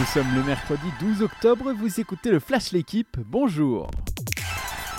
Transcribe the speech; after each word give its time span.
Nous 0.00 0.06
sommes 0.06 0.34
le 0.34 0.42
mercredi 0.42 0.86
12 0.98 1.20
octobre, 1.20 1.74
vous 1.74 2.00
écoutez 2.00 2.30
le 2.30 2.40
Flash 2.40 2.72
L'équipe, 2.72 3.18
bonjour 3.18 3.90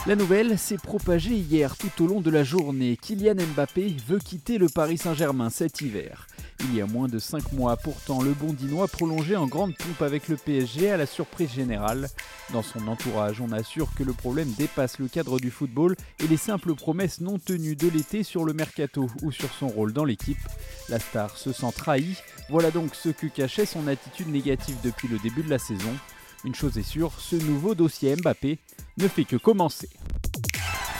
la 0.07 0.15
nouvelle 0.15 0.57
s'est 0.57 0.79
propagée 0.79 1.35
hier 1.35 1.77
tout 1.77 2.03
au 2.03 2.07
long 2.07 2.21
de 2.21 2.31
la 2.31 2.43
journée. 2.43 2.97
Kylian 2.99 3.35
Mbappé 3.35 3.95
veut 4.07 4.17
quitter 4.17 4.57
le 4.57 4.67
Paris 4.67 4.97
Saint-Germain 4.97 5.51
cet 5.51 5.81
hiver. 5.81 6.25
Il 6.61 6.75
y 6.75 6.81
a 6.81 6.87
moins 6.87 7.07
de 7.07 7.19
5 7.19 7.53
mois, 7.53 7.77
pourtant, 7.77 8.23
le 8.23 8.31
Bondinois 8.31 8.87
prolongeait 8.87 9.35
en 9.35 9.45
grande 9.45 9.75
pompe 9.75 10.01
avec 10.01 10.27
le 10.27 10.37
PSG 10.37 10.89
à 10.89 10.97
la 10.97 11.05
surprise 11.05 11.51
générale. 11.51 12.09
Dans 12.51 12.63
son 12.63 12.87
entourage, 12.87 13.41
on 13.41 13.51
assure 13.51 13.93
que 13.95 14.03
le 14.03 14.13
problème 14.13 14.51
dépasse 14.57 14.97
le 14.97 15.07
cadre 15.07 15.39
du 15.39 15.51
football 15.51 15.95
et 16.19 16.27
les 16.27 16.37
simples 16.37 16.73
promesses 16.73 17.21
non 17.21 17.37
tenues 17.37 17.75
de 17.75 17.87
l'été 17.87 18.23
sur 18.23 18.43
le 18.43 18.53
mercato 18.53 19.07
ou 19.21 19.31
sur 19.31 19.51
son 19.53 19.67
rôle 19.67 19.93
dans 19.93 20.05
l'équipe. 20.05 20.41
La 20.89 20.99
star 20.99 21.37
se 21.37 21.51
sent 21.51 21.71
trahie. 21.75 22.17
Voilà 22.49 22.71
donc 22.71 22.95
ce 22.95 23.09
que 23.09 23.27
cachait 23.27 23.65
son 23.65 23.87
attitude 23.87 24.29
négative 24.29 24.77
depuis 24.83 25.07
le 25.07 25.19
début 25.19 25.43
de 25.43 25.49
la 25.49 25.59
saison. 25.59 25.93
Une 26.43 26.55
chose 26.55 26.77
est 26.77 26.83
sûre, 26.83 27.13
ce 27.19 27.35
nouveau 27.35 27.75
dossier 27.75 28.15
Mbappé 28.15 28.59
ne 28.97 29.07
fait 29.07 29.25
que 29.25 29.35
commencer. 29.35 29.89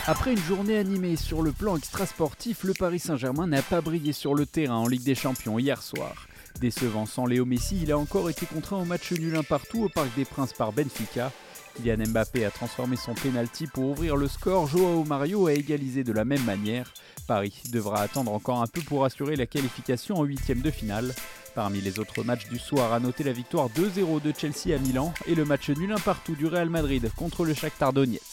Après 0.06 0.32
une 0.32 0.38
journée 0.38 0.78
animée 0.78 1.16
sur 1.16 1.42
le 1.42 1.52
plan 1.52 1.76
extrasportif, 1.76 2.64
le 2.64 2.74
Paris 2.74 2.98
Saint-Germain 2.98 3.46
n'a 3.46 3.62
pas 3.62 3.80
brillé 3.80 4.12
sur 4.12 4.34
le 4.34 4.46
terrain 4.46 4.76
en 4.76 4.88
Ligue 4.88 5.04
des 5.04 5.14
Champions 5.14 5.58
hier 5.58 5.80
soir. 5.80 6.26
Décevant 6.60 7.06
sans 7.06 7.26
Léo 7.26 7.44
Messi, 7.44 7.78
il 7.82 7.92
a 7.92 7.98
encore 7.98 8.28
été 8.30 8.46
contraint 8.46 8.78
au 8.78 8.84
match 8.84 9.12
nul 9.12 9.36
un 9.36 9.42
partout 9.42 9.84
au 9.84 9.88
Parc 9.88 10.08
des 10.16 10.24
Princes 10.24 10.52
par 10.52 10.72
Benfica. 10.72 11.32
Kylian 11.76 12.08
Mbappé 12.08 12.44
a 12.44 12.50
transformé 12.50 12.96
son 12.96 13.14
penalty 13.14 13.66
pour 13.66 13.90
ouvrir 13.90 14.16
le 14.16 14.28
score, 14.28 14.66
Joao 14.66 15.04
Mario 15.04 15.46
a 15.46 15.52
égalisé 15.52 16.04
de 16.04 16.12
la 16.12 16.24
même 16.24 16.44
manière. 16.44 16.92
Paris 17.26 17.62
devra 17.70 18.00
attendre 18.00 18.32
encore 18.32 18.62
un 18.62 18.66
peu 18.66 18.80
pour 18.80 19.04
assurer 19.04 19.36
la 19.36 19.46
qualification 19.46 20.16
en 20.16 20.24
huitième 20.24 20.60
de 20.60 20.70
finale. 20.70 21.14
Parmi 21.54 21.80
les 21.80 21.98
autres 21.98 22.24
matchs 22.24 22.48
du 22.48 22.58
soir, 22.58 22.92
à 22.92 23.00
noter 23.00 23.24
la 23.24 23.32
victoire 23.32 23.68
2-0 23.68 24.22
de 24.22 24.32
Chelsea 24.36 24.74
à 24.74 24.78
Milan 24.78 25.12
et 25.26 25.34
le 25.34 25.44
match 25.44 25.68
nul 25.68 25.92
un 25.92 25.98
partout 25.98 26.34
du 26.34 26.46
Real 26.46 26.70
Madrid 26.70 27.10
contre 27.16 27.44
le 27.44 27.54
Shakhtar 27.54 27.92
Donetsk. 27.92 28.31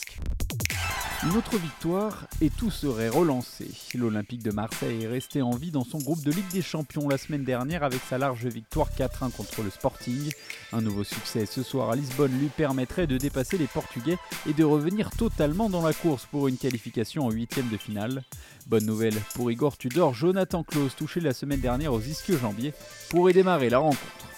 Une 1.22 1.36
autre 1.36 1.58
victoire 1.58 2.28
et 2.40 2.50
tout 2.50 2.72
serait 2.72 3.10
relancé. 3.10 3.70
L'Olympique 3.94 4.42
de 4.42 4.52
Marseille 4.52 5.04
est 5.04 5.08
resté 5.08 5.42
en 5.42 5.52
vie 5.52 5.70
dans 5.70 5.84
son 5.84 5.98
groupe 5.98 6.24
de 6.24 6.32
Ligue 6.32 6.48
des 6.54 6.62
Champions 6.62 7.10
la 7.10 7.18
semaine 7.18 7.44
dernière 7.44 7.84
avec 7.84 8.00
sa 8.10 8.18
large 8.18 8.46
victoire 8.46 8.88
4-1 8.98 9.30
contre 9.30 9.62
le 9.62 9.70
Sporting. 9.70 10.32
Un 10.72 10.80
nouveau 10.80 11.04
succès 11.04 11.46
ce 11.46 11.62
soir 11.62 11.90
à 11.90 11.98
Lisbonne 11.98 12.40
lui 12.40 12.48
permettrait 12.48 13.06
de 13.06 13.18
dépasser 13.18 13.58
les 13.58 13.68
Portugais 13.68 14.18
et 14.48 14.54
de 14.54 14.64
revenir 14.64 15.12
totalement 15.12 15.70
dans 15.70 15.86
la 15.86 15.92
course 15.92 16.26
pour 16.26 16.48
une 16.48 16.58
qualification 16.58 17.26
en 17.26 17.32
huitième 17.32 17.68
de 17.68 17.78
finale. 17.78 18.24
Bonne 18.68 18.86
nouvelle 18.86 19.20
pour 19.36 19.52
Igor 19.52 19.78
Tudor, 19.78 20.14
Jonathan 20.14 20.64
Klaus 20.64 20.96
touché 20.96 21.20
la 21.20 21.34
semaine 21.34 21.60
dernière 21.60 21.92
aux 21.92 22.00
ischio-jambiers 22.00 22.74
pourrait 23.10 23.34
démarrer 23.34 23.70
la 23.70 23.80
rencontre. 23.80 24.30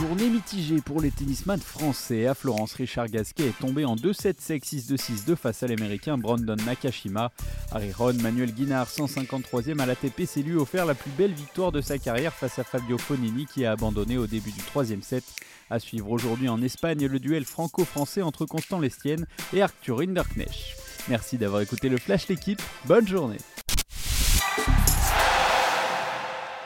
Journée 0.00 0.28
mitigée 0.28 0.80
pour 0.80 1.00
les 1.00 1.12
tennisman 1.12 1.60
français. 1.60 2.26
À 2.26 2.34
Florence, 2.34 2.74
Richard 2.74 3.08
Gasquet 3.08 3.46
est 3.46 3.58
tombé 3.60 3.84
en 3.84 3.94
2-7 3.94 4.34
sec 4.40 4.64
6-2-6-2 4.64 5.36
face 5.36 5.62
à 5.62 5.68
l'américain 5.68 6.18
Brandon 6.18 6.56
Nakashima. 6.66 7.30
Harry 7.70 7.92
Ron, 7.92 8.14
Manuel 8.14 8.52
Guinard, 8.52 8.88
153e 8.88 9.78
à 9.78 9.86
l'ATP, 9.86 10.24
s'est 10.26 10.42
lui 10.42 10.56
offert 10.56 10.84
la 10.84 10.96
plus 10.96 11.12
belle 11.12 11.32
victoire 11.32 11.70
de 11.70 11.80
sa 11.80 11.98
carrière 11.98 12.32
face 12.32 12.58
à 12.58 12.64
Fabio 12.64 12.98
Fonini 12.98 13.46
qui 13.46 13.64
a 13.64 13.72
abandonné 13.72 14.18
au 14.18 14.26
début 14.26 14.50
du 14.50 14.62
troisième 14.62 15.02
set. 15.02 15.24
À 15.70 15.78
suivre 15.78 16.10
aujourd'hui 16.10 16.48
en 16.48 16.60
Espagne 16.60 17.06
le 17.06 17.20
duel 17.20 17.44
franco-français 17.44 18.22
entre 18.22 18.46
Constant 18.46 18.80
Lestienne 18.80 19.26
et 19.52 19.62
Arthur 19.62 20.00
Hinderknecht. 20.00 20.76
Merci 21.08 21.38
d'avoir 21.38 21.60
écouté 21.60 21.88
le 21.88 21.98
Flash 21.98 22.26
l'équipe. 22.28 22.60
Bonne 22.86 23.06
journée 23.06 23.38